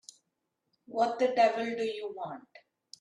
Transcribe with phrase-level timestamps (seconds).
[0.87, 2.49] What the devil do you want?